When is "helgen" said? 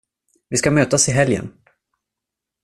1.11-1.51